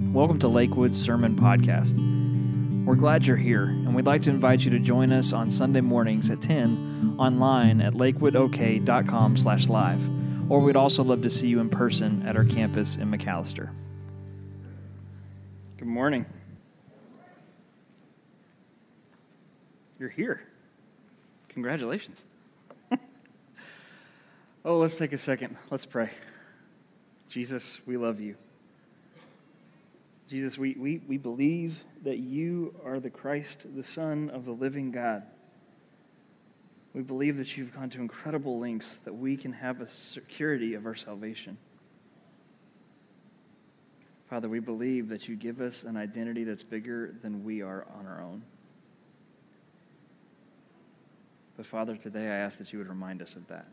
[0.00, 1.94] Welcome to Lakewood's Sermon Podcast.
[2.84, 5.80] We're glad you're here, and we'd like to invite you to join us on Sunday
[5.80, 10.00] mornings at 10 online at lakewoodok.com slash live,
[10.50, 13.70] or we'd also love to see you in person at our campus in McAlester.
[15.76, 16.26] Good morning.
[20.00, 20.42] You're here.
[21.50, 22.24] Congratulations.
[24.64, 25.56] oh, let's take a second.
[25.70, 26.10] Let's pray.
[27.28, 28.36] Jesus, we love you.
[30.28, 34.90] Jesus, we, we, we believe that you are the Christ, the Son of the living
[34.90, 35.22] God.
[36.94, 40.86] We believe that you've gone to incredible lengths that we can have a security of
[40.86, 41.58] our salvation.
[44.30, 48.06] Father, we believe that you give us an identity that's bigger than we are on
[48.06, 48.42] our own.
[51.56, 53.66] But Father, today I ask that you would remind us of that.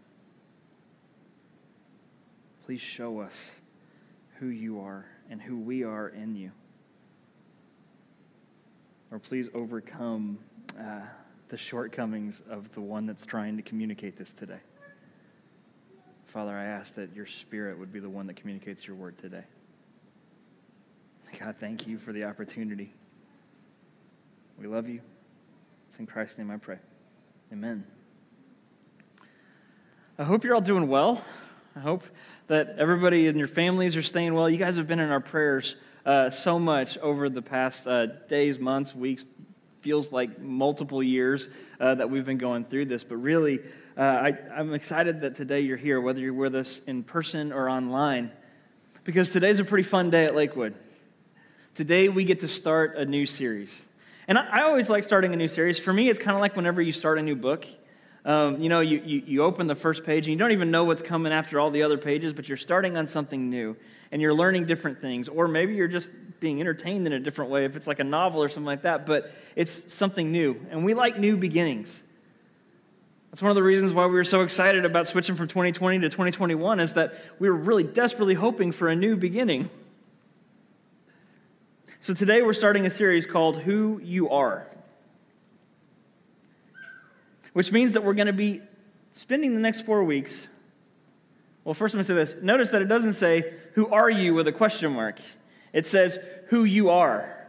[2.65, 3.51] Please show us
[4.39, 6.51] who you are and who we are in you.
[9.11, 10.37] Or please overcome
[10.79, 10.99] uh,
[11.47, 14.59] the shortcomings of the one that's trying to communicate this today.
[16.27, 19.43] Father, I ask that your spirit would be the one that communicates your word today.
[21.39, 22.93] God, thank you for the opportunity.
[24.59, 25.01] We love you.
[25.89, 26.77] It's in Christ's name I pray.
[27.51, 27.85] Amen.
[30.17, 31.23] I hope you're all doing well.
[31.75, 32.03] I hope
[32.51, 34.49] that everybody in your families are staying well.
[34.49, 38.59] You guys have been in our prayers uh, so much over the past uh, days,
[38.59, 39.23] months, weeks.
[39.79, 41.47] Feels like multiple years
[41.79, 43.61] uh, that we've been going through this, but really,
[43.95, 47.69] uh, I, I'm excited that today you're here, whether you're with us in person or
[47.69, 48.29] online,
[49.05, 50.75] because today's a pretty fun day at Lakewood.
[51.73, 53.81] Today, we get to start a new series.
[54.27, 55.79] And I, I always like starting a new series.
[55.79, 57.65] For me, it's kind of like whenever you start a new book.
[58.23, 60.83] Um, you know, you, you, you, open the first page and you don't even know
[60.83, 63.75] what's coming after all the other pages, but you're starting on something new
[64.11, 65.27] and you're learning different things.
[65.27, 68.43] Or maybe you're just being entertained in a different way if it's like a novel
[68.43, 70.63] or something like that, but it's something new.
[70.69, 71.99] And we like new beginnings.
[73.31, 76.09] That's one of the reasons why we were so excited about switching from 2020 to
[76.09, 79.67] 2021 is that we were really desperately hoping for a new beginning.
[82.01, 84.67] So today we're starting a series called Who You Are
[87.53, 88.61] which means that we're going to be
[89.11, 90.47] spending the next four weeks.
[91.63, 92.43] Well, first I'm going to say this.
[92.43, 95.19] Notice that it doesn't say, Who are you with a question mark.
[95.73, 96.17] It says,
[96.47, 97.47] Who you are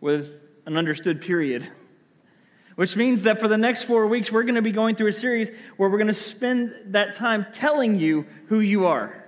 [0.00, 1.68] with an understood period.
[2.76, 5.12] Which means that for the next four weeks, we're going to be going through a
[5.12, 9.24] series where we're going to spend that time telling you who you are.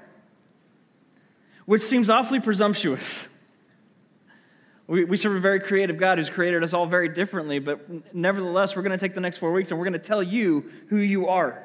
[1.65, 3.27] Which seems awfully presumptuous.
[4.89, 8.75] We, we serve a very creative God who's created us all very differently, but nevertheless,
[8.75, 10.97] we're going to take the next four weeks and we're going to tell you who
[10.97, 11.63] you are.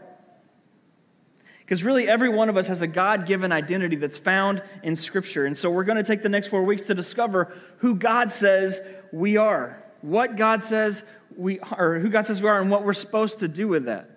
[1.62, 5.46] Because really, every one of us has a God given identity that's found in Scripture.
[5.46, 8.82] And so we're going to take the next four weeks to discover who God says
[9.14, 11.06] we are, what God says
[11.38, 14.10] we are, who God says we are, and what we're supposed to do with that.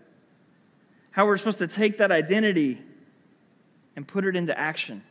[1.13, 2.83] How we're supposed to take that identity
[3.95, 5.05] and put it into action.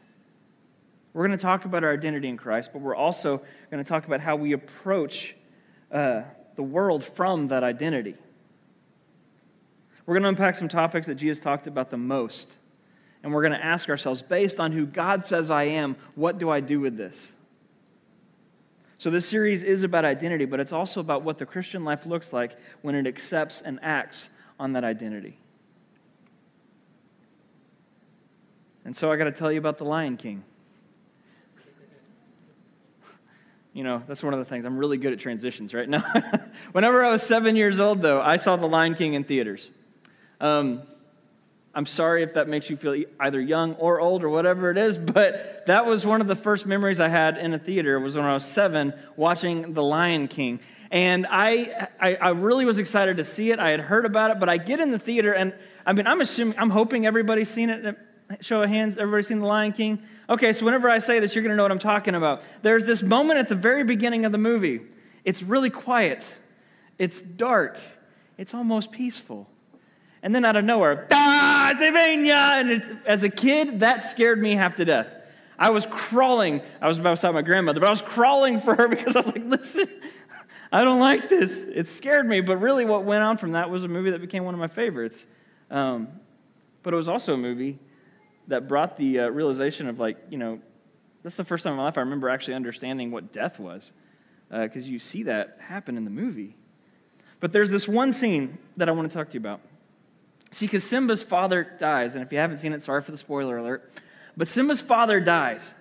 [1.15, 3.37] We're going to talk about our identity in Christ, but we're also
[3.71, 5.33] going to talk about how we approach
[5.89, 6.23] uh,
[6.55, 8.15] the world from that identity.
[10.05, 12.53] We're going to unpack some topics that Jesus talked about the most.
[13.23, 16.49] And we're going to ask ourselves, based on who God says I am, what do
[16.49, 17.31] I do with this?
[18.97, 22.33] So, this series is about identity, but it's also about what the Christian life looks
[22.33, 24.27] like when it accepts and acts
[24.59, 25.39] on that identity.
[28.83, 30.43] And so, I got to tell you about the Lion King.
[33.75, 34.63] You know, that's one of the things.
[34.63, 35.99] I'm really good at transitions right now.
[36.71, 39.69] Whenever I was seven years old, though, I saw The Lion King in theaters.
[40.39, 40.81] Um,
[41.73, 44.97] I'm sorry if that makes you feel either young or old or whatever it is,
[44.97, 48.23] but that was one of the first memories I had in a theater was when
[48.23, 50.61] I was seven watching The Lion King.
[50.89, 53.59] And I, I, I really was excited to see it.
[53.59, 55.53] I had heard about it, but I get in the theater and
[55.85, 57.97] I mean, I'm assuming, I'm hoping everybody's seen it.
[58.41, 60.01] Show of hands, everybody seen The Lion King?
[60.29, 62.41] Okay, so whenever I say this, you're going to know what I'm talking about.
[62.63, 64.81] There's this moment at the very beginning of the movie.
[65.23, 66.25] It's really quiet,
[66.97, 67.77] it's dark,
[68.37, 69.49] it's almost peaceful.
[70.23, 75.07] And then out of nowhere, and as a kid, that scared me half to death.
[75.57, 76.61] I was crawling.
[76.81, 79.45] I was beside my grandmother, but I was crawling for her because I was like,
[79.45, 79.87] listen,
[80.71, 81.63] I don't like this.
[81.63, 82.41] It scared me.
[82.41, 84.67] But really, what went on from that was a movie that became one of my
[84.67, 85.25] favorites.
[85.69, 86.07] Um,
[86.81, 87.79] but it was also a movie
[88.47, 90.59] that brought the uh, realization of like, you know,
[91.23, 93.91] that's the first time in my life I remember actually understanding what death was,
[94.49, 96.55] because uh, you see that happen in the movie.
[97.39, 99.61] But there's this one scene that I want to talk to you about.
[100.51, 103.57] See, because Simba's father dies, and if you haven't seen it, sorry for the spoiler
[103.57, 103.91] alert,
[104.37, 105.73] but Simba's father dies.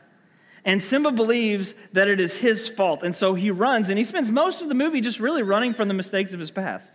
[0.65, 3.03] And Simba believes that it is his fault.
[3.03, 5.89] And so he runs, and he spends most of the movie just really running from
[5.89, 6.93] the mistakes of his past.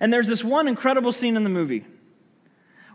[0.00, 1.84] And there's this one incredible scene in the movie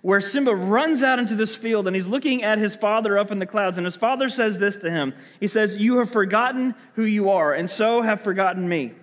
[0.02, 3.40] where Simba runs out into this field and he's looking at his father up in
[3.40, 3.78] the clouds.
[3.78, 7.54] And his father says this to him He says, You have forgotten who you are,
[7.54, 8.94] and so have forgotten me.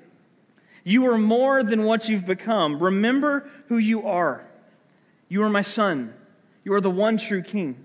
[0.84, 2.82] You are more than what you've become.
[2.82, 4.48] Remember who you are.
[5.28, 6.14] You are my son.
[6.64, 7.84] You are the one true king.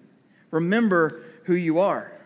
[0.51, 2.18] Remember who you are.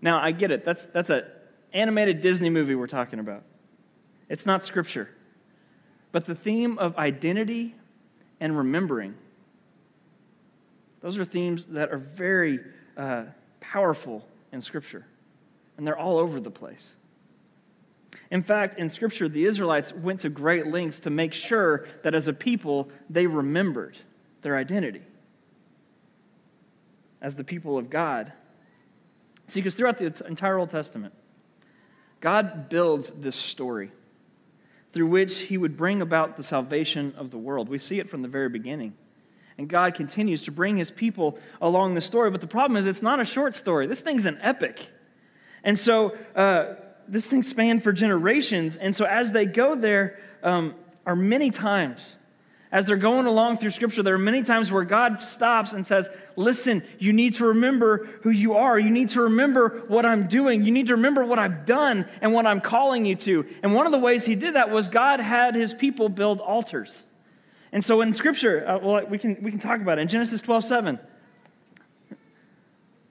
[0.00, 0.64] Now, I get it.
[0.64, 1.24] That's, that's an
[1.72, 3.42] animated Disney movie we're talking about.
[4.28, 5.10] It's not scripture.
[6.12, 7.74] But the theme of identity
[8.40, 9.14] and remembering,
[11.00, 12.60] those are themes that are very
[12.96, 13.24] uh,
[13.60, 15.06] powerful in scripture.
[15.76, 16.92] And they're all over the place.
[18.30, 22.28] In fact, in Scripture, the Israelites went to great lengths to make sure that as
[22.28, 23.96] a people, they remembered
[24.42, 25.02] their identity
[27.20, 28.32] as the people of God.
[29.46, 31.14] See, because throughout the entire Old Testament,
[32.20, 33.92] God builds this story
[34.96, 37.68] through which he would bring about the salvation of the world.
[37.68, 38.94] We see it from the very beginning.
[39.58, 42.30] And God continues to bring his people along the story.
[42.30, 43.86] But the problem is, it's not a short story.
[43.86, 44.90] This thing's an epic.
[45.62, 46.76] And so, uh,
[47.06, 48.78] this thing spanned for generations.
[48.78, 52.15] And so, as they go there, um, are many times
[52.76, 56.10] as they're going along through Scripture, there are many times where God stops and says,
[56.36, 58.78] Listen, you need to remember who you are.
[58.78, 60.62] You need to remember what I'm doing.
[60.62, 63.46] You need to remember what I've done and what I'm calling you to.
[63.62, 67.06] And one of the ways He did that was God had His people build altars.
[67.72, 70.02] And so in Scripture, uh, well, we can, we can talk about it.
[70.02, 71.00] In Genesis 12 7,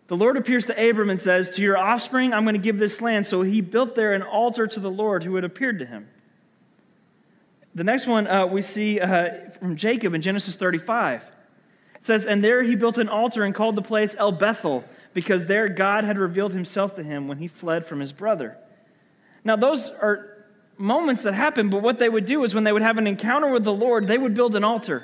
[0.05, 3.01] the Lord appears to Abram and says, To your offspring, I'm going to give this
[3.01, 3.25] land.
[3.25, 6.07] So he built there an altar to the Lord who had appeared to him.
[7.75, 11.29] The next one uh, we see uh, from Jacob in Genesis 35.
[11.95, 15.45] It says, And there he built an altar and called the place El Bethel, because
[15.45, 18.57] there God had revealed himself to him when he fled from his brother.
[19.43, 20.45] Now, those are
[20.77, 23.51] moments that happen, but what they would do is when they would have an encounter
[23.51, 25.03] with the Lord, they would build an altar.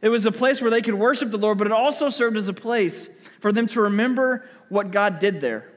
[0.00, 2.48] It was a place where they could worship the Lord, but it also served as
[2.48, 3.08] a place
[3.40, 5.72] for them to remember what God did there.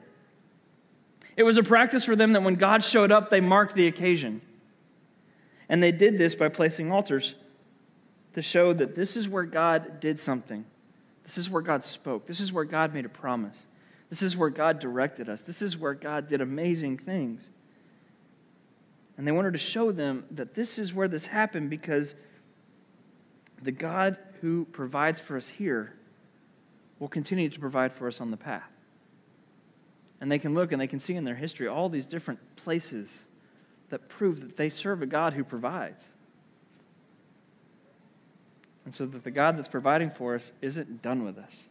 [1.35, 4.41] It was a practice for them that when God showed up, they marked the occasion.
[5.69, 7.35] And they did this by placing altars
[8.33, 10.65] to show that this is where God did something.
[11.23, 12.25] This is where God spoke.
[12.25, 13.65] This is where God made a promise.
[14.09, 15.43] This is where God directed us.
[15.43, 17.47] This is where God did amazing things.
[19.17, 22.15] And they wanted to show them that this is where this happened because
[23.61, 25.93] the God who provides for us here
[26.97, 28.71] will continue to provide for us on the path.
[30.21, 33.23] And they can look and they can see in their history all these different places
[33.89, 36.07] that prove that they serve a God who provides.
[38.85, 41.65] And so that the God that's providing for us isn't done with us.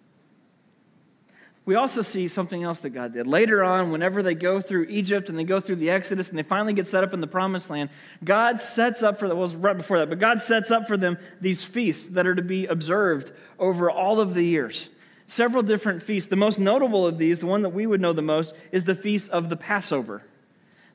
[1.65, 3.27] We also see something else that God did.
[3.27, 6.43] Later on, whenever they go through Egypt and they go through the Exodus and they
[6.43, 7.91] finally get set up in the promised land,
[8.25, 10.97] God sets up for them, well, was right before that, but God sets up for
[10.97, 14.89] them these feasts that are to be observed over all of the years.
[15.27, 16.31] Several different feasts.
[16.31, 18.95] The most notable of these, the one that we would know the most, is the
[18.95, 20.23] feast of the Passover.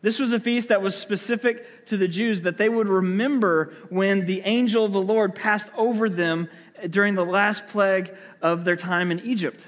[0.04, 4.26] This was a feast that was specific to the Jews that they would remember when
[4.26, 6.50] the angel of the Lord passed over them
[6.90, 9.66] during the last plague of their time in Egypt.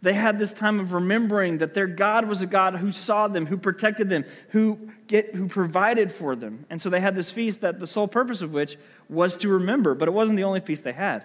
[0.00, 3.44] They had this time of remembering that their God was a God who saw them,
[3.44, 6.64] who protected them, who, get, who provided for them.
[6.70, 8.78] And so they had this feast that the sole purpose of which
[9.10, 11.24] was to remember, but it wasn't the only feast they had.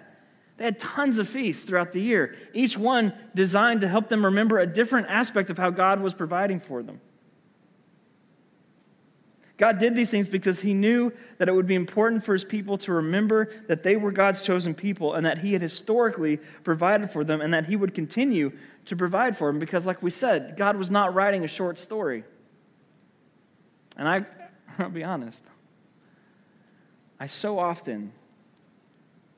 [0.58, 4.58] They had tons of feasts throughout the year, each one designed to help them remember
[4.58, 7.00] a different aspect of how God was providing for them.
[9.58, 12.78] God did these things because he knew that it would be important for his people
[12.78, 17.24] to remember that they were God's chosen people and that he had historically provided for
[17.24, 18.52] them and that he would continue
[18.84, 22.22] to provide for them because, like we said, God was not writing a short story.
[23.96, 24.24] And I,
[24.78, 25.44] I'll be honest,
[27.18, 28.12] I so often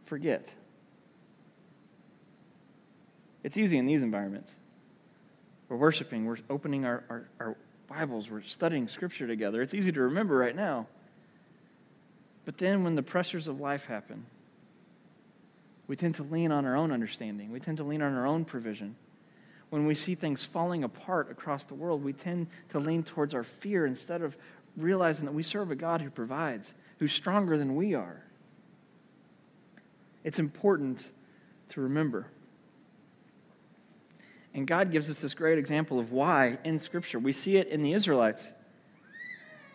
[0.04, 0.52] forget.
[3.42, 4.54] It's easy in these environments.
[5.70, 7.56] We're worshiping, we're opening our, our, our
[7.90, 9.60] Bibles, we're studying Scripture together.
[9.62, 10.86] It's easy to remember right now.
[12.44, 14.26] But then when the pressures of life happen,
[15.88, 17.50] we tend to lean on our own understanding.
[17.50, 18.94] We tend to lean on our own provision.
[19.70, 23.42] When we see things falling apart across the world, we tend to lean towards our
[23.42, 24.36] fear instead of
[24.76, 28.22] realizing that we serve a God who provides, who's stronger than we are.
[30.22, 31.08] It's important
[31.70, 32.28] to remember.
[34.54, 37.18] And God gives us this great example of why in Scripture.
[37.18, 38.52] We see it in the Israelites.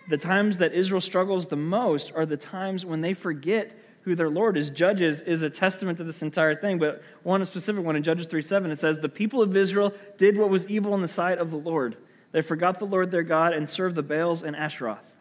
[0.09, 4.29] The times that Israel struggles the most are the times when they forget who their
[4.29, 4.69] Lord is.
[4.69, 8.41] Judges is a testament to this entire thing, but one specific one in Judges 3
[8.41, 11.49] 7, it says, The people of Israel did what was evil in the sight of
[11.49, 11.97] the Lord.
[12.31, 15.14] They forgot the Lord their God and served the Baals and Ashtaroth.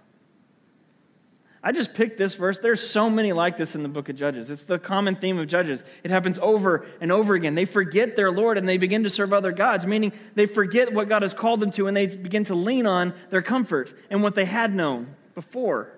[1.67, 2.59] I just picked this verse.
[2.59, 4.51] There's so many like this in the book of Judges.
[4.51, 5.83] It's the common theme of Judges.
[6.03, 7.55] It happens over and over again.
[7.55, 11.09] They forget their Lord and they begin to serve other gods, meaning they forget what
[11.09, 14.35] God has called them to and they begin to lean on their comfort and what
[14.35, 15.91] they had known before.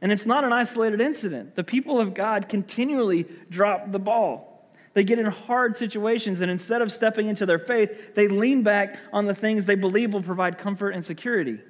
[0.00, 1.54] And it's not an isolated incident.
[1.54, 4.72] The people of God continually drop the ball.
[4.94, 8.98] They get in hard situations, and instead of stepping into their faith, they lean back
[9.12, 11.60] on the things they believe will provide comfort and security.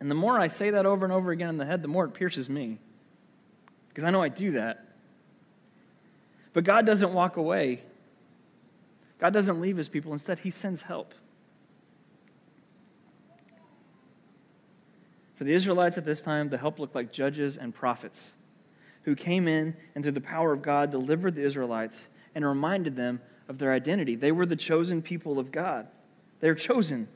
[0.00, 2.04] And the more I say that over and over again in the head, the more
[2.04, 2.78] it pierces me.
[3.88, 4.84] Because I know I do that.
[6.52, 7.82] But God doesn't walk away,
[9.18, 10.12] God doesn't leave his people.
[10.12, 11.14] Instead, he sends help.
[15.34, 18.32] For the Israelites at this time, the help looked like judges and prophets
[19.04, 23.20] who came in and through the power of God delivered the Israelites and reminded them
[23.48, 24.16] of their identity.
[24.16, 25.86] They were the chosen people of God.
[26.40, 27.08] They're chosen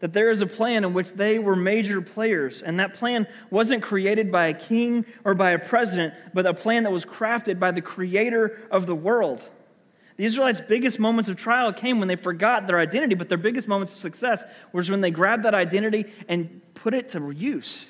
[0.00, 2.62] that there is a plan in which they were major players.
[2.62, 6.82] And that plan wasn't created by a king or by a president, but a plan
[6.82, 9.48] that was crafted by the creator of the world.
[10.16, 13.66] The Israelites' biggest moments of trial came when they forgot their identity, but their biggest
[13.66, 17.86] moments of success was when they grabbed that identity and put it to use.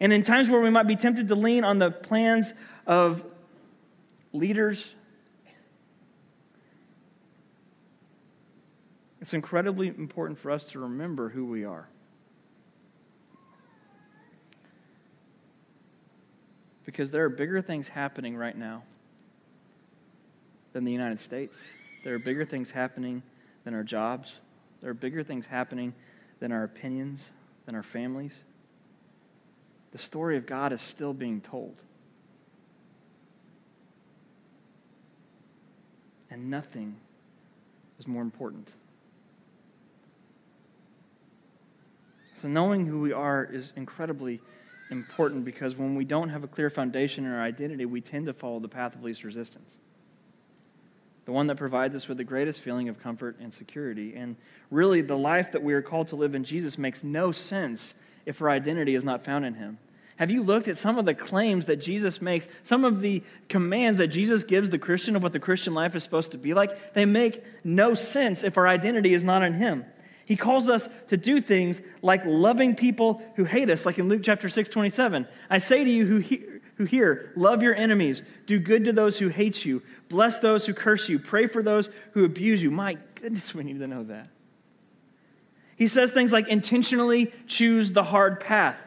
[0.00, 2.54] And in times where we might be tempted to lean on the plans
[2.86, 3.24] of
[4.32, 4.88] leaders
[9.20, 11.88] It's incredibly important for us to remember who we are.
[16.84, 18.82] Because there are bigger things happening right now
[20.72, 21.66] than the United States.
[22.04, 23.22] There are bigger things happening
[23.64, 24.32] than our jobs.
[24.80, 25.92] There are bigger things happening
[26.40, 27.30] than our opinions,
[27.66, 28.44] than our families.
[29.90, 31.82] The story of God is still being told.
[36.30, 36.96] And nothing
[37.98, 38.68] is more important.
[42.40, 44.40] So, knowing who we are is incredibly
[44.90, 48.32] important because when we don't have a clear foundation in our identity, we tend to
[48.32, 49.78] follow the path of least resistance.
[51.24, 54.14] The one that provides us with the greatest feeling of comfort and security.
[54.14, 54.36] And
[54.70, 58.40] really, the life that we are called to live in Jesus makes no sense if
[58.40, 59.78] our identity is not found in Him.
[60.16, 63.98] Have you looked at some of the claims that Jesus makes, some of the commands
[63.98, 66.94] that Jesus gives the Christian of what the Christian life is supposed to be like?
[66.94, 69.84] They make no sense if our identity is not in Him.
[70.28, 74.20] He calls us to do things like loving people who hate us, like in Luke
[74.22, 75.26] chapter 6, 27.
[75.48, 79.18] I say to you who hear, who hear, love your enemies, do good to those
[79.18, 82.70] who hate you, bless those who curse you, pray for those who abuse you.
[82.70, 84.28] My goodness, we need to know that.
[85.76, 88.78] He says things like intentionally choose the hard path.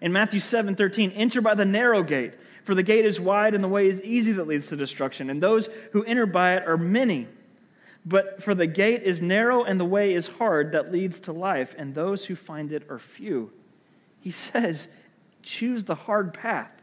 [0.00, 3.62] In Matthew 7, 13, enter by the narrow gate, for the gate is wide and
[3.62, 6.76] the way is easy that leads to destruction, and those who enter by it are
[6.76, 7.28] many.
[8.04, 11.74] But for the gate is narrow and the way is hard that leads to life,
[11.76, 13.52] and those who find it are few.
[14.20, 14.88] He says,
[15.42, 16.74] choose the hard path.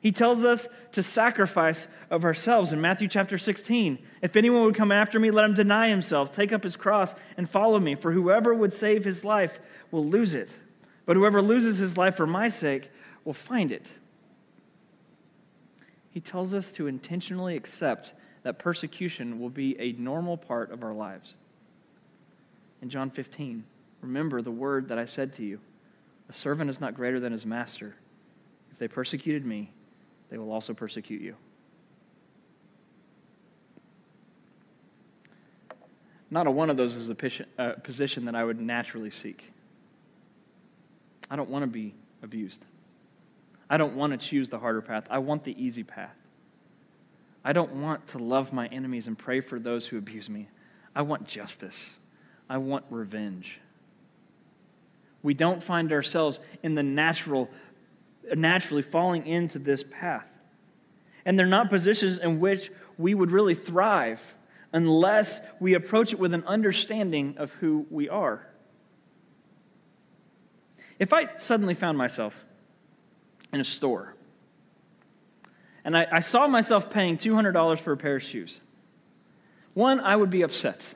[0.00, 3.98] He tells us to sacrifice of ourselves in Matthew chapter 16.
[4.22, 7.48] If anyone would come after me, let him deny himself, take up his cross, and
[7.48, 7.94] follow me.
[7.94, 10.50] For whoever would save his life will lose it.
[11.04, 12.90] But whoever loses his life for my sake
[13.26, 13.90] will find it.
[16.10, 20.92] He tells us to intentionally accept that persecution will be a normal part of our
[20.92, 21.34] lives.
[22.82, 23.64] In John 15,
[24.00, 25.60] remember the word that I said to you
[26.28, 27.94] a servant is not greater than his master.
[28.70, 29.72] If they persecuted me,
[30.30, 31.34] they will also persecute you.
[36.30, 37.16] Not a one of those is a
[37.58, 39.52] uh, position that I would naturally seek.
[41.28, 42.64] I don't want to be abused.
[43.68, 45.04] I don't want to choose the harder path.
[45.10, 46.14] I want the easy path.
[47.44, 50.48] I don't want to love my enemies and pray for those who abuse me.
[50.94, 51.94] I want justice.
[52.48, 53.60] I want revenge.
[55.22, 57.50] We don't find ourselves in the natural,
[58.34, 60.30] naturally falling into this path.
[61.24, 64.34] And they're not positions in which we would really thrive
[64.72, 68.46] unless we approach it with an understanding of who we are.
[70.98, 72.46] If I suddenly found myself
[73.52, 74.14] in a store
[75.84, 78.60] and I, I saw myself paying $200 for a pair of shoes.
[79.74, 80.86] One, I would be upset.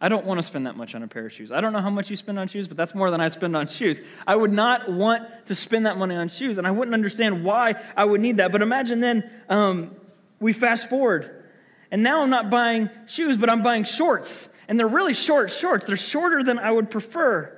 [0.00, 1.50] I don't want to spend that much on a pair of shoes.
[1.50, 3.56] I don't know how much you spend on shoes, but that's more than I spend
[3.56, 4.00] on shoes.
[4.26, 7.82] I would not want to spend that money on shoes, and I wouldn't understand why
[7.96, 8.52] I would need that.
[8.52, 9.96] But imagine then um,
[10.40, 11.44] we fast forward,
[11.90, 14.48] and now I'm not buying shoes, but I'm buying shorts.
[14.68, 15.86] And they're really short shorts.
[15.86, 17.50] They're shorter than I would prefer.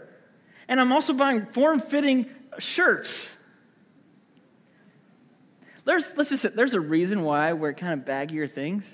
[0.68, 2.26] And I'm also buying form fitting
[2.58, 3.36] shirts.
[5.86, 8.92] There's, let's just say, there's a reason why I wear kind of baggier things.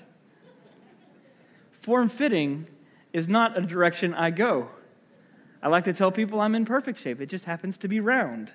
[1.81, 2.67] Form fitting
[3.11, 4.69] is not a direction I go.
[5.61, 8.51] I like to tell people I'm in perfect shape, it just happens to be round.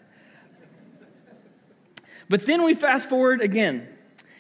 [2.29, 3.89] But then we fast forward again,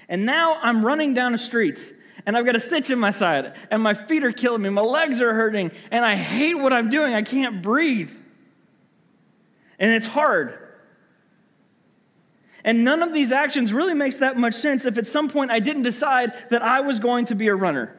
[0.08, 1.96] and now I'm running down a street.
[2.26, 4.82] And I've got a stitch in my side, and my feet are killing me, my
[4.82, 7.14] legs are hurting, and I hate what I'm doing.
[7.14, 8.12] I can't breathe.
[9.78, 10.67] And it's hard.
[12.64, 15.60] And none of these actions really makes that much sense if at some point I
[15.60, 17.96] didn't decide that I was going to be a runner.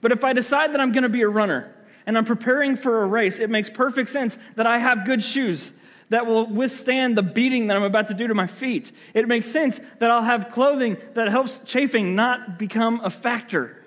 [0.00, 1.74] But if I decide that I'm going to be a runner
[2.06, 5.72] and I'm preparing for a race, it makes perfect sense that I have good shoes
[6.08, 8.92] that will withstand the beating that I'm about to do to my feet.
[9.14, 13.82] It makes sense that I'll have clothing that helps chafing not become a factor.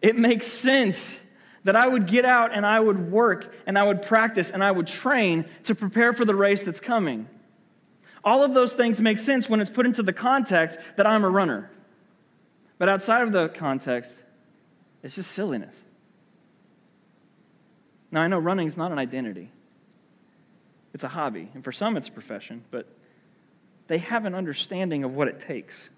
[0.00, 1.20] It makes sense
[1.64, 4.70] that I would get out and I would work and I would practice and I
[4.70, 7.28] would train to prepare for the race that's coming.
[8.24, 11.28] All of those things make sense when it's put into the context that I'm a
[11.28, 11.70] runner.
[12.78, 14.22] But outside of the context,
[15.02, 15.74] it's just silliness.
[18.10, 19.50] Now, I know running is not an identity,
[20.94, 21.50] it's a hobby.
[21.54, 22.86] And for some, it's a profession, but
[23.86, 25.90] they have an understanding of what it takes.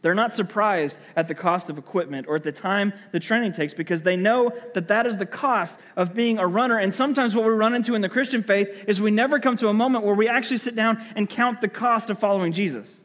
[0.00, 3.74] They're not surprised at the cost of equipment or at the time the training takes
[3.74, 6.78] because they know that that is the cost of being a runner.
[6.78, 9.68] And sometimes what we run into in the Christian faith is we never come to
[9.68, 12.96] a moment where we actually sit down and count the cost of following Jesus.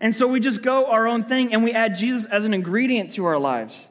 [0.00, 3.12] And so we just go our own thing and we add Jesus as an ingredient
[3.14, 3.88] to our lives.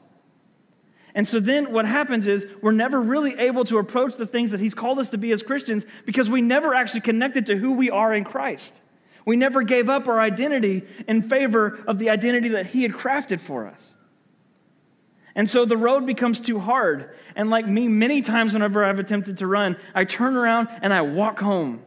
[1.14, 4.60] And so then what happens is we're never really able to approach the things that
[4.60, 7.90] he's called us to be as Christians because we never actually connected to who we
[7.90, 8.80] are in Christ.
[9.24, 13.40] We never gave up our identity in favor of the identity that He had crafted
[13.40, 13.92] for us.
[15.34, 17.14] And so the road becomes too hard.
[17.34, 21.02] And like me, many times whenever I've attempted to run, I turn around and I
[21.02, 21.82] walk home,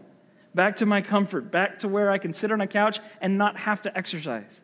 [0.53, 3.57] back to my comfort, back to where I can sit on a couch and not
[3.57, 4.61] have to exercise.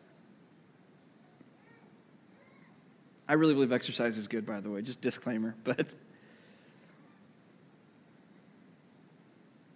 [3.26, 5.94] I really believe exercise is good, by the way, just disclaimer, but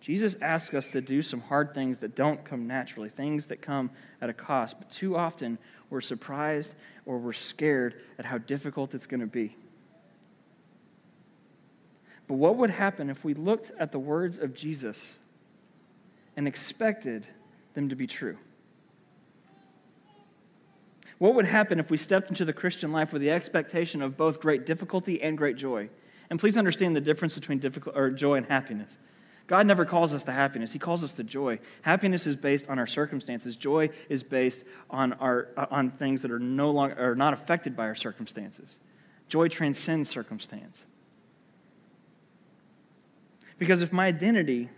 [0.09, 3.91] Jesus asks us to do some hard things that don't come naturally, things that come
[4.23, 4.79] at a cost.
[4.79, 5.59] But too often,
[5.91, 9.55] we're surprised or we're scared at how difficult it's going to be.
[12.27, 15.13] But what would happen if we looked at the words of Jesus
[16.39, 17.27] and expected
[17.75, 18.39] them to be true?
[21.19, 24.41] What would happen if we stepped into the Christian life with the expectation of both
[24.41, 25.91] great difficulty and great joy?
[26.31, 28.97] And please understand the difference between difficult, or joy and happiness.
[29.49, 30.73] God never calls us to happiness.
[30.73, 31.59] He calls us to joy.
[31.81, 33.57] Happiness is based on our circumstances.
[33.57, 37.75] Joy is based on, our, uh, on things that are no longer are not affected
[37.75, 38.77] by our circumstances.
[39.29, 40.85] Joy transcends circumstance.
[43.57, 44.69] Because if my identity,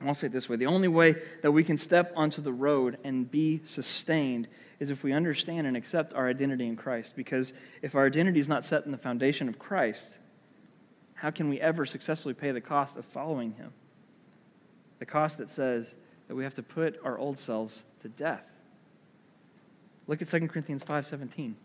[0.00, 2.98] I'll say it this way the only way that we can step onto the road
[3.02, 4.46] and be sustained
[4.78, 7.16] is if we understand and accept our identity in Christ.
[7.16, 10.16] Because if our identity is not set in the foundation of Christ,
[11.18, 13.72] how can we ever successfully pay the cost of following him?
[15.00, 15.96] The cost that says
[16.28, 18.48] that we have to put our old selves to death.
[20.06, 21.56] Look at 2 Corinthians 5:17.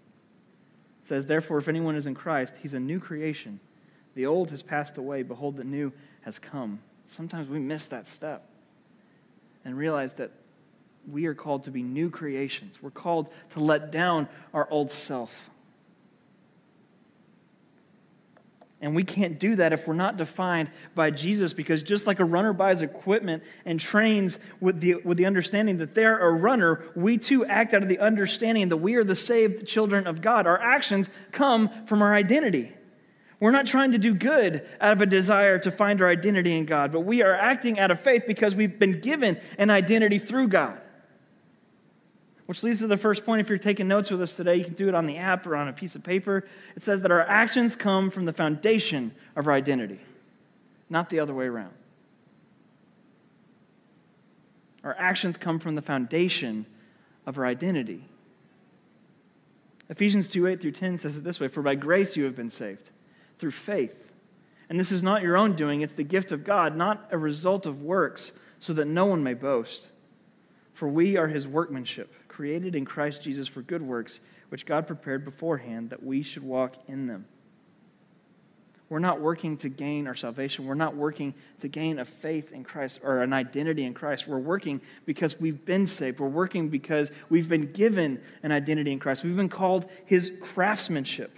[1.01, 3.59] It says, "Therefore if anyone is in Christ, he's a new creation.
[4.15, 8.49] The old has passed away, behold the new has come." Sometimes we miss that step
[9.63, 10.31] and realize that
[11.07, 12.81] we are called to be new creations.
[12.81, 15.51] We're called to let down our old self.
[18.83, 22.25] And we can't do that if we're not defined by Jesus, because just like a
[22.25, 27.17] runner buys equipment and trains with the, with the understanding that they're a runner, we
[27.17, 30.45] too act out of the understanding that we are the saved children of God.
[30.45, 32.73] Our actions come from our identity.
[33.39, 36.65] We're not trying to do good out of a desire to find our identity in
[36.65, 40.49] God, but we are acting out of faith because we've been given an identity through
[40.49, 40.77] God.
[42.45, 43.41] Which leads to the first point.
[43.41, 45.55] If you're taking notes with us today, you can do it on the app or
[45.55, 46.45] on a piece of paper.
[46.75, 49.99] It says that our actions come from the foundation of our identity,
[50.89, 51.73] not the other way around.
[54.83, 56.65] Our actions come from the foundation
[57.25, 58.03] of our identity.
[59.89, 62.49] Ephesians 2 8 through 10 says it this way For by grace you have been
[62.49, 62.91] saved,
[63.39, 64.11] through faith.
[64.69, 67.65] And this is not your own doing, it's the gift of God, not a result
[67.65, 69.87] of works, so that no one may boast.
[70.73, 74.19] For we are his workmanship created in Christ Jesus for good works,
[74.49, 77.25] which God prepared beforehand that we should walk in them.
[78.89, 80.65] We're not working to gain our salvation.
[80.65, 84.27] We're not working to gain a faith in Christ or an identity in Christ.
[84.27, 86.19] We're working because we've been saved.
[86.19, 89.23] We're working because we've been given an identity in Christ.
[89.23, 91.35] We've been called his craftsmanship.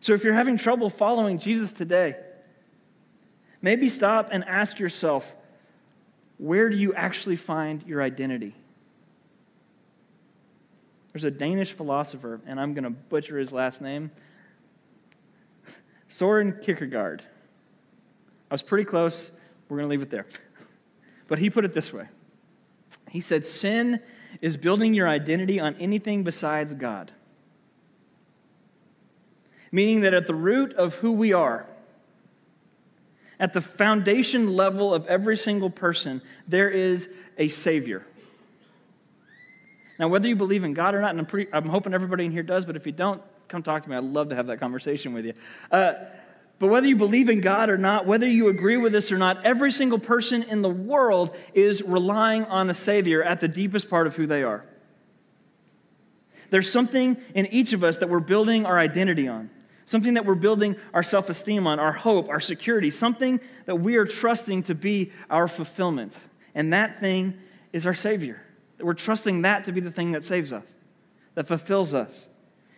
[0.00, 2.16] So if you're having trouble following Jesus today,
[3.62, 5.36] Maybe stop and ask yourself
[6.36, 8.56] where do you actually find your identity?
[11.12, 14.10] There's a Danish philosopher, and I'm going to butcher his last name
[16.08, 17.22] Soren Kierkegaard.
[18.50, 19.30] I was pretty close.
[19.68, 20.26] We're going to leave it there.
[21.28, 22.08] But he put it this way
[23.10, 24.00] He said, Sin
[24.42, 27.12] is building your identity on anything besides God.
[29.70, 31.66] Meaning that at the root of who we are,
[33.40, 38.04] at the foundation level of every single person, there is a Savior.
[40.02, 42.32] Now, whether you believe in God or not, and I'm, pretty, I'm hoping everybody in
[42.32, 43.94] here does, but if you don't, come talk to me.
[43.94, 45.34] I'd love to have that conversation with you.
[45.70, 45.92] Uh,
[46.58, 49.46] but whether you believe in God or not, whether you agree with this or not,
[49.46, 54.08] every single person in the world is relying on a Savior at the deepest part
[54.08, 54.64] of who they are.
[56.50, 59.50] There's something in each of us that we're building our identity on
[59.84, 63.94] something that we're building our self esteem on, our hope, our security, something that we
[63.94, 66.16] are trusting to be our fulfillment.
[66.56, 67.34] And that thing
[67.72, 68.42] is our Savior.
[68.82, 70.74] We're trusting that to be the thing that saves us,
[71.34, 72.28] that fulfills us.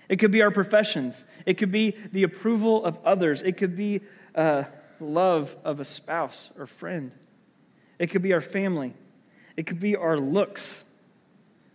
[0.08, 4.02] It could be our professions, it could be the approval of others, it could be
[4.34, 4.64] uh,
[5.00, 7.12] love of a spouse or friend,
[7.98, 8.94] it could be our family,
[9.56, 10.84] it could be our looks.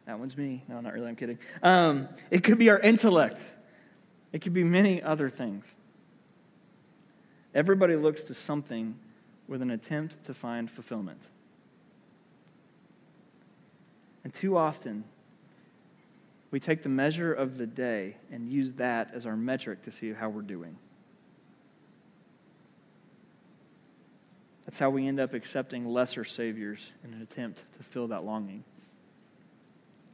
[0.05, 0.63] That one's me.
[0.67, 1.37] No, not really, I'm kidding.
[1.61, 3.43] Um, it could be our intellect.
[4.33, 5.73] It could be many other things.
[7.53, 8.97] Everybody looks to something
[9.47, 11.19] with an attempt to find fulfillment.
[14.23, 15.03] And too often,
[16.51, 20.13] we take the measure of the day and use that as our metric to see
[20.13, 20.77] how we're doing.
[24.65, 28.63] That's how we end up accepting lesser saviors in an attempt to fill that longing.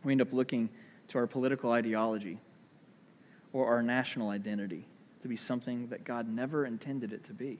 [0.04, 0.70] We end up looking
[1.10, 2.40] to our political ideology
[3.54, 4.88] or our national identity
[5.22, 7.60] to be something that God never intended it to be.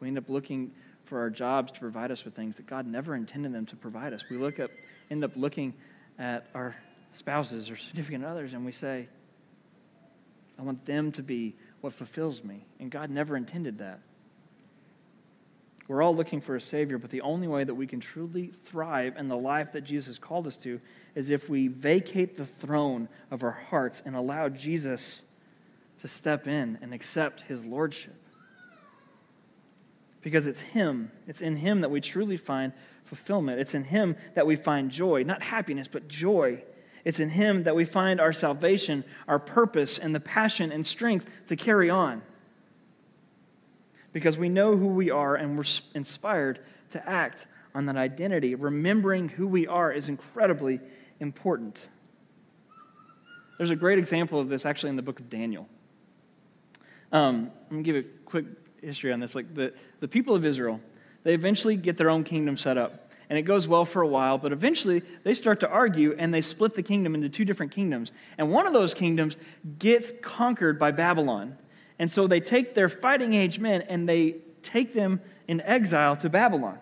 [0.00, 0.72] We end up looking
[1.04, 4.12] for our jobs to provide us with things that God never intended them to provide
[4.12, 4.24] us.
[4.30, 4.70] We look up,
[5.10, 5.74] end up looking
[6.18, 6.76] at our
[7.12, 9.08] spouses or significant others and we say,
[10.58, 12.66] I want them to be what fulfills me.
[12.78, 14.00] And God never intended that.
[15.88, 19.16] We're all looking for a Savior, but the only way that we can truly thrive
[19.16, 20.80] in the life that Jesus called us to
[21.16, 25.20] is if we vacate the throne of our hearts and allow Jesus
[26.02, 28.14] to step in and accept His Lordship.
[30.22, 32.72] Because it's Him, it's in Him that we truly find
[33.10, 33.58] fulfillment.
[33.58, 36.62] It's in Him that we find joy, not happiness, but joy.
[37.04, 41.28] It's in Him that we find our salvation, our purpose, and the passion and strength
[41.48, 42.22] to carry on
[44.12, 48.54] because we know who we are and we're inspired to act on that identity.
[48.54, 50.78] Remembering who we are is incredibly
[51.18, 51.80] important.
[53.58, 55.68] There's a great example of this actually in the book of Daniel.
[57.10, 58.46] Um, I'm going to give a quick
[58.80, 59.34] history on this.
[59.34, 60.80] Like the, the people of Israel,
[61.22, 63.10] they eventually get their own kingdom set up.
[63.28, 66.40] And it goes well for a while, but eventually they start to argue and they
[66.40, 68.10] split the kingdom into two different kingdoms.
[68.38, 69.36] And one of those kingdoms
[69.78, 71.56] gets conquered by Babylon.
[72.00, 76.28] And so they take their fighting age men and they take them in exile to
[76.28, 76.78] Babylon.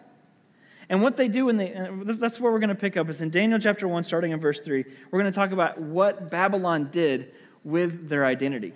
[0.88, 3.28] And what they do, in the, that's where we're going to pick up, is in
[3.28, 4.84] Daniel chapter 1, starting in verse 3.
[5.10, 8.68] We're going to talk about what Babylon did with their identity.
[8.68, 8.74] It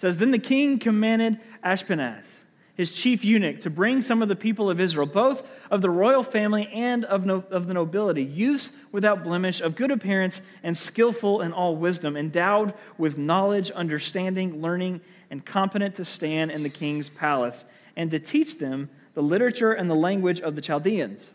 [0.00, 2.26] says, Then the king commanded Ashpenaz
[2.74, 6.22] his chief eunuch, to bring some of the people of Israel, both of the royal
[6.22, 11.42] family and of, no, of the nobility, youths without blemish, of good appearance, and skillful
[11.42, 17.10] in all wisdom, endowed with knowledge, understanding, learning, and competent to stand in the king's
[17.10, 21.28] palace, and to teach them the literature and the language of the Chaldeans.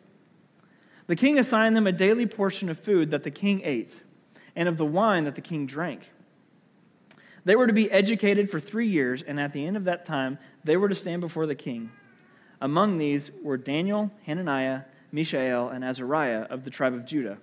[1.05, 4.01] The king assigned them a daily portion of food that the king ate,
[4.55, 6.01] and of the wine that the king drank.
[7.47, 10.37] They were to be educated for three years, and at the end of that time,
[10.65, 11.89] they were to stand before the king.
[12.59, 14.81] Among these were Daniel, Hananiah,
[15.13, 17.37] Mishael, and Azariah of the tribe of Judah.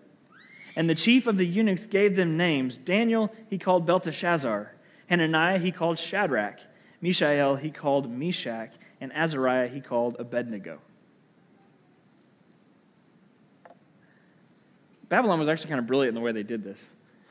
[0.77, 2.77] And the chief of the eunuchs gave them names.
[2.77, 4.75] Daniel he called Belteshazzar,
[5.07, 6.59] Hananiah he called Shadrach,
[7.01, 10.81] Mishael he called Meshach, and Azariah he called Abednego.
[15.09, 16.91] Babylon was actually kind of brilliant in the way they did this.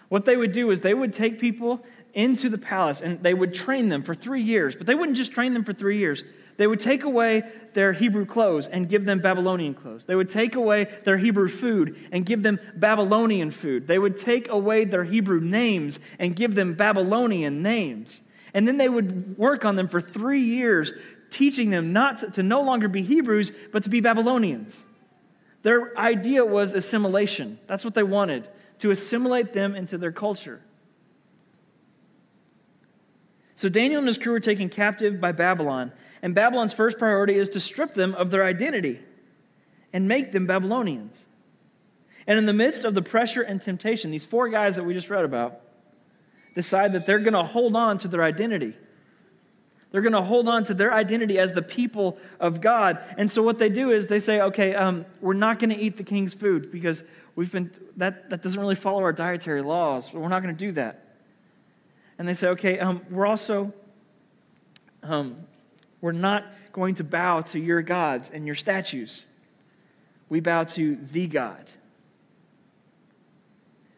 [0.10, 3.54] What they would do is they would take people into the palace and they would
[3.54, 4.76] train them for three years.
[4.76, 6.24] But they wouldn't just train them for three years.
[6.58, 10.06] They would take away their Hebrew clothes and give them Babylonian clothes.
[10.06, 13.88] They would take away their Hebrew food and give them Babylonian food.
[13.88, 18.22] They would take away their Hebrew names and give them Babylonian names.
[18.54, 20.94] And then they would work on them for three years,
[21.32, 24.80] teaching them not to, to no longer be Hebrews, but to be Babylonians.
[25.64, 27.58] Their idea was assimilation.
[27.66, 28.48] That's what they wanted,
[28.80, 30.62] to assimilate them into their culture.
[33.64, 37.48] So Daniel and his crew are taken captive by Babylon, and Babylon's first priority is
[37.48, 39.00] to strip them of their identity
[39.94, 41.24] and make them Babylonians.
[42.28, 45.10] And in the midst of the pressure and temptation, these four guys that we just
[45.10, 45.62] read about
[46.56, 48.74] decide that they're going to hold on to their identity.
[49.92, 53.02] They're going to hold on to their identity as the people of God.
[53.18, 55.96] And so what they do is they say, okay, um, we're not going to eat
[55.96, 57.06] the king's food because
[57.38, 60.12] we've been, that, that doesn't really follow our dietary laws.
[60.12, 61.03] We're not going to do that.
[62.18, 63.74] And they say, okay, um, we're also,
[65.02, 65.38] um,
[66.02, 69.26] we're not going to bow to your gods and your statues.
[70.30, 71.70] We bow to the God.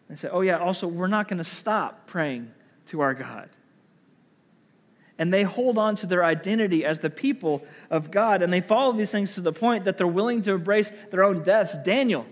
[0.10, 2.52] They say, oh yeah, also, we're not going to stop praying
[2.88, 3.50] to our God
[5.18, 8.42] and they hold on to their identity as the people of God.
[8.42, 11.44] And they follow these things to the point that they're willing to embrace their own
[11.44, 11.78] deaths.
[11.84, 12.26] Daniel,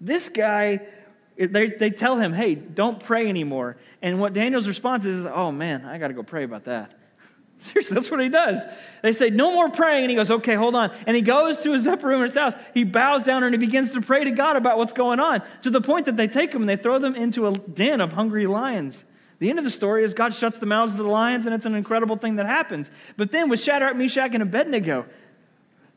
[0.00, 0.80] this guy,
[1.38, 3.76] they, they tell him, hey, don't pray anymore.
[4.02, 6.98] And what Daniel's response is, oh man, I got to go pray about that.
[7.58, 8.64] Seriously, that's what he does.
[9.02, 10.04] They say, no more praying.
[10.04, 10.90] And he goes, okay, hold on.
[11.06, 12.54] And he goes to his upper room in his house.
[12.74, 15.70] He bows down and he begins to pray to God about what's going on to
[15.70, 18.46] the point that they take him and they throw them into a den of hungry
[18.46, 19.04] lions.
[19.38, 21.64] The end of the story is God shuts the mouths of the lions, and it's
[21.64, 22.90] an incredible thing that happens.
[23.16, 25.06] But then with Shadrach, Meshach, and Abednego,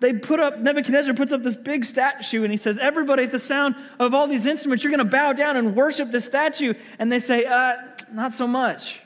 [0.02, 3.38] they put up, Nebuchadnezzar puts up this big statue, and he says, Everybody, at the
[3.38, 6.74] sound of all these instruments, you're going to bow down and worship this statue.
[6.98, 7.76] And they say, uh,
[8.12, 9.00] Not so much.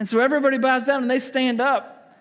[0.00, 2.16] And so everybody bows down and they stand up.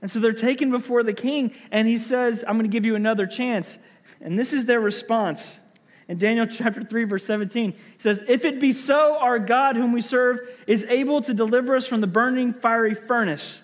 [0.00, 2.94] And so they're taken before the king, and he says, I'm going to give you
[2.94, 3.76] another chance.
[4.20, 5.60] And this is their response.
[6.06, 9.90] In Daniel chapter 3, verse 17, he says, If it be so, our God, whom
[9.90, 13.62] we serve, is able to deliver us from the burning fiery furnace,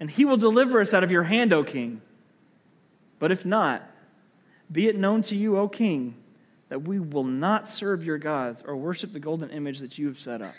[0.00, 2.00] and he will deliver us out of your hand, O king.
[3.18, 3.88] But if not,
[4.72, 6.16] be it known to you, O king,
[6.70, 10.18] that we will not serve your gods or worship the golden image that you have
[10.18, 10.54] set up.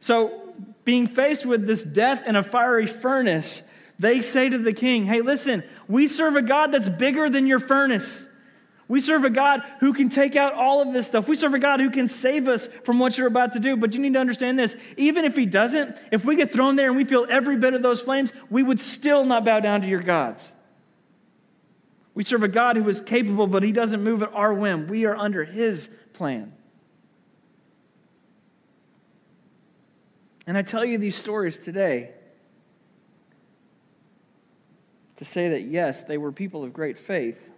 [0.00, 0.54] So,
[0.84, 3.62] being faced with this death in a fiery furnace,
[3.98, 7.58] they say to the king, Hey, listen, we serve a God that's bigger than your
[7.60, 8.26] furnace.
[8.86, 11.26] We serve a God who can take out all of this stuff.
[11.26, 13.76] We serve a God who can save us from what you're about to do.
[13.76, 16.88] But you need to understand this even if He doesn't, if we get thrown there
[16.88, 19.86] and we feel every bit of those flames, we would still not bow down to
[19.86, 20.52] your gods.
[22.14, 24.86] We serve a God who is capable, but He doesn't move at our whim.
[24.86, 26.52] We are under His plan.
[30.46, 32.10] And I tell you these stories today
[35.16, 37.53] to say that, yes, they were people of great faith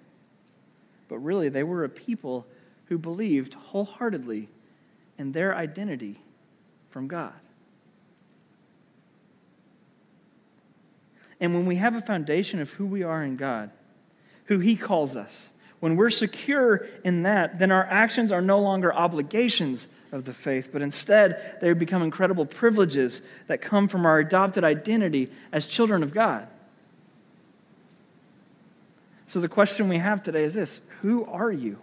[1.09, 2.47] but really they were a people
[2.87, 4.49] who believed wholeheartedly
[5.19, 6.21] in their identity
[6.91, 7.33] from God.
[11.41, 13.71] And when we have a foundation of who we are in God,
[14.47, 15.49] who He calls us,
[15.81, 20.71] when we're secure in that, then our actions are no longer obligations of the faith,
[20.73, 26.15] but instead they become incredible privileges that come from our adopted identity as children of
[26.15, 26.49] God.
[29.27, 31.79] So the question we have today is this Who are you?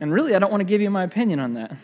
[0.00, 1.74] And really, I don't want to give you my opinion on that.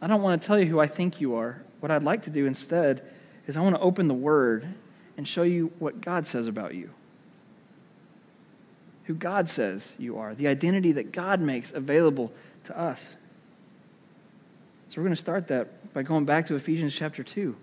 [0.00, 1.62] I don't want to tell you who I think you are.
[1.80, 3.02] What I'd like to do instead
[3.46, 4.66] is I want to open the Word
[5.16, 6.90] and show you what God says about you.
[9.04, 12.32] Who God says you are, the identity that God makes available
[12.64, 13.16] to us.
[14.88, 17.56] So we're going to start that by going back to Ephesians chapter 2.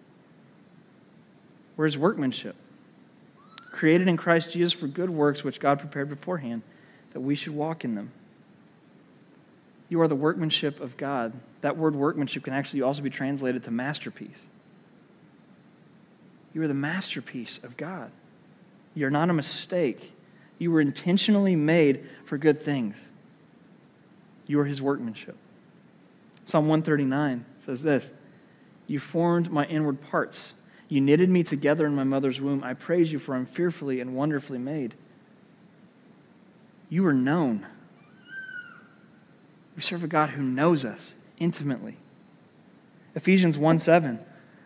[1.76, 2.56] We're his workmanship,
[3.72, 6.62] created in Christ Jesus for good works which God prepared beforehand
[7.14, 8.12] that we should walk in them.
[9.90, 11.34] You are the workmanship of God.
[11.62, 14.46] That word workmanship can actually also be translated to masterpiece.
[16.54, 18.12] You are the masterpiece of God.
[18.96, 20.14] You're not a mistake.
[20.60, 22.96] You were intentionally made for good things.
[24.46, 25.36] You are his workmanship.
[26.46, 28.12] Psalm 139 says this
[28.88, 30.54] You formed my inward parts.
[30.94, 32.64] You knitted me together in my mother's womb.
[32.64, 34.94] I praise you, for I'm fearfully and wonderfully made.
[36.88, 37.66] You are known.
[39.76, 41.98] We serve a God who knows us intimately.
[43.16, 44.20] Ephesians 1 7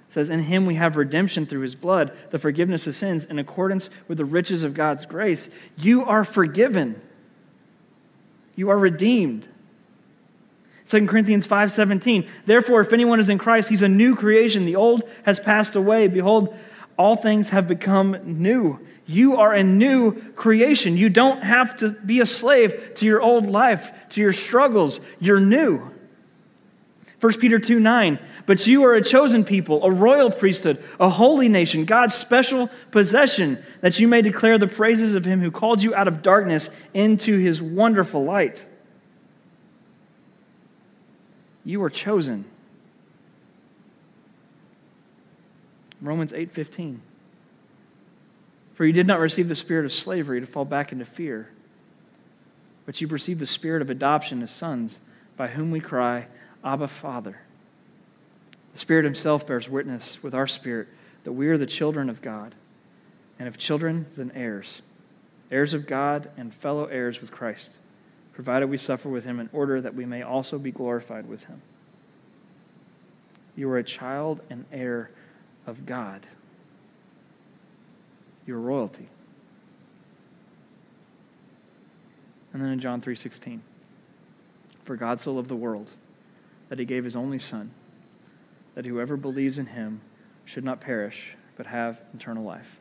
[0.10, 3.90] says, In him we have redemption through his blood, the forgiveness of sins, in accordance
[4.10, 5.48] with the riches of God's grace.
[5.78, 7.02] You are forgiven.
[8.54, 9.48] You are redeemed.
[10.88, 14.65] 2 Corinthians 5:17 Therefore if anyone is in Christ he's a new creation.
[14.65, 16.08] The old has passed away.
[16.08, 16.56] Behold
[16.97, 18.80] all things have become new.
[19.06, 20.97] You are a new creation.
[20.97, 25.00] You don't have to be a slave to your old life to your struggles.
[25.19, 25.91] You're new.
[27.19, 31.50] 1 Peter 2 9, but you are a chosen people, a royal priesthood, a holy
[31.50, 35.95] nation, God's special possession, that you may declare the praises of him who called you
[35.95, 38.67] out of darkness into his wonderful light.
[41.67, 42.45] You are chosen.
[46.01, 47.01] Romans 8 15.
[48.73, 51.49] For you did not receive the spirit of slavery to fall back into fear,
[52.86, 55.01] but you've received the spirit of adoption as sons,
[55.36, 56.27] by whom we cry,
[56.63, 57.41] Abba, Father.
[58.71, 60.88] The Spirit Himself bears witness with our spirit
[61.25, 62.56] that we are the children of God,
[63.39, 64.82] and if children, then heirs,
[65.51, 67.75] heirs of God and fellow heirs with Christ,
[68.38, 71.60] provided we suffer with Him in order that we may also be glorified with Him.
[73.56, 75.10] You are a child and heir
[75.65, 76.28] of God
[78.45, 79.08] your royalty.
[82.54, 83.62] And then in John 3:16,
[84.86, 85.89] for God so loved the world
[86.69, 87.71] that he gave his only son
[88.76, 90.02] that whoever believes in him
[90.45, 92.80] should not perish but have eternal life.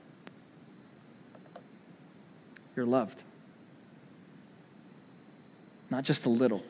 [2.77, 3.23] You're loved.
[5.90, 6.62] Not just a little.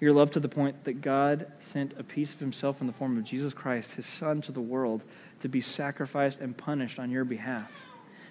[0.00, 3.16] Your love to the point that God sent a piece of himself in the form
[3.16, 5.02] of Jesus Christ, his son, to the world
[5.40, 7.86] to be sacrificed and punished on your behalf,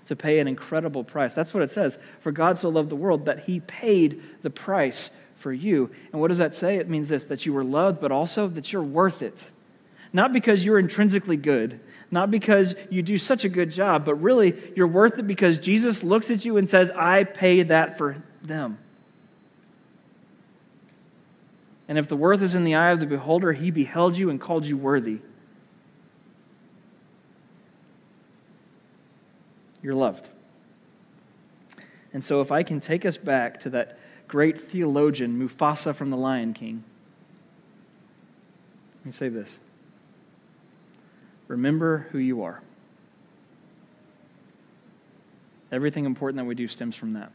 [0.07, 1.33] to pay an incredible price.
[1.33, 1.97] That's what it says.
[2.19, 5.91] For God so loved the world that he paid the price for you.
[6.11, 6.75] And what does that say?
[6.75, 9.49] It means this that you were loved, but also that you're worth it.
[10.13, 11.79] Not because you're intrinsically good,
[12.11, 16.03] not because you do such a good job, but really you're worth it because Jesus
[16.03, 18.77] looks at you and says, I paid that for them.
[21.87, 24.39] And if the worth is in the eye of the beholder, he beheld you and
[24.39, 25.19] called you worthy.
[29.83, 30.29] You're loved.
[32.13, 36.17] And so, if I can take us back to that great theologian, Mufasa from The
[36.17, 36.83] Lion King,
[38.99, 39.57] let me say this
[41.47, 42.61] Remember who you are.
[45.71, 47.31] Everything important that we do stems from that.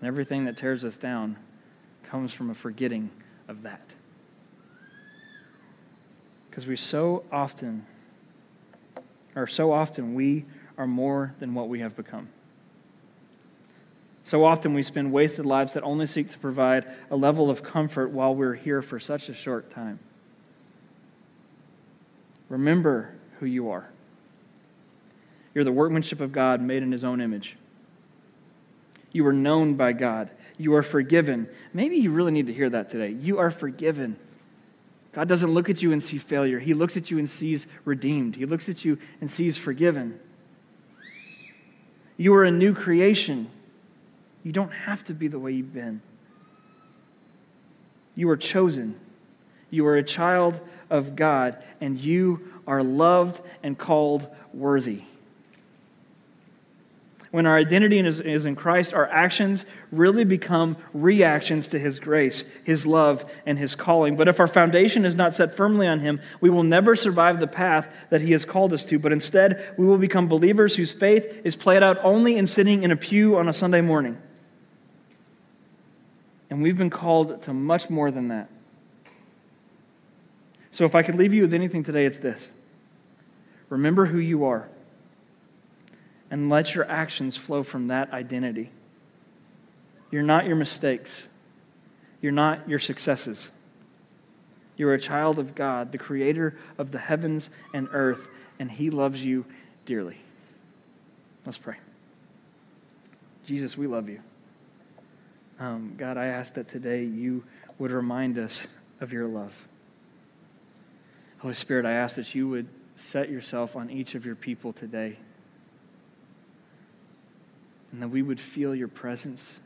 [0.00, 1.36] And everything that tears us down
[2.04, 3.10] comes from a forgetting
[3.48, 3.94] of that.
[6.48, 7.86] Because we so often
[9.36, 12.28] or so often we are more than what we have become.
[14.22, 18.10] So often we spend wasted lives that only seek to provide a level of comfort
[18.10, 19.98] while we're here for such a short time.
[22.48, 23.90] Remember who you are.
[25.54, 27.56] You're the workmanship of God made in His own image.
[29.12, 30.30] You are known by God.
[30.56, 31.48] You are forgiven.
[31.72, 33.10] Maybe you really need to hear that today.
[33.10, 34.16] You are forgiven.
[35.12, 36.60] God doesn't look at you and see failure.
[36.60, 38.36] He looks at you and sees redeemed.
[38.36, 40.20] He looks at you and sees forgiven.
[42.16, 43.50] You are a new creation.
[44.44, 46.00] You don't have to be the way you've been.
[48.14, 49.00] You are chosen.
[49.70, 55.02] You are a child of God, and you are loved and called worthy.
[57.30, 62.44] When our identity is, is in Christ, our actions really become reactions to His grace,
[62.64, 64.16] His love, and His calling.
[64.16, 67.46] But if our foundation is not set firmly on Him, we will never survive the
[67.46, 68.98] path that He has called us to.
[68.98, 72.90] But instead, we will become believers whose faith is played out only in sitting in
[72.90, 74.18] a pew on a Sunday morning.
[76.50, 78.50] And we've been called to much more than that.
[80.72, 82.48] So if I could leave you with anything today, it's this
[83.68, 84.68] remember who you are
[86.30, 88.70] and let your actions flow from that identity.
[90.10, 91.26] You're not your mistakes,
[92.20, 93.50] you're not your successes.
[94.76, 99.22] You're a child of God, the creator of the heavens and earth, and he loves
[99.22, 99.44] you
[99.84, 100.16] dearly.
[101.44, 101.76] Let's pray.
[103.44, 104.20] Jesus, we love you.
[105.58, 107.44] Um, God, I ask that today you
[107.78, 108.68] would remind us
[109.02, 109.54] of your love.
[111.40, 112.66] Holy Spirit, I ask that you would
[112.96, 115.18] set yourself on each of your people today
[117.92, 119.60] and that we would feel your presence.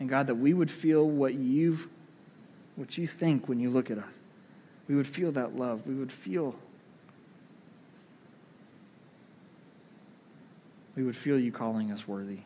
[0.00, 1.88] And God, that we would feel what you've
[2.76, 4.14] what you think when you look at us.
[4.88, 5.86] We would feel that love.
[5.86, 6.56] We would feel
[10.96, 12.38] we would feel you calling us worthy.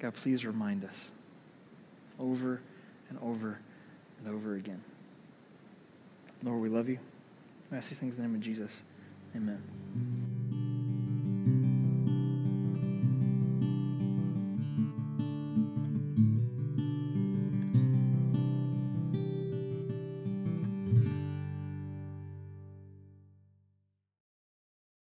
[0.00, 1.10] God, please remind us
[2.18, 2.60] over
[3.08, 3.58] and over
[4.18, 4.82] and over again.
[6.42, 6.98] Lord, we love you.
[7.72, 8.72] I ask these things in the name of Jesus.
[9.36, 10.37] Amen.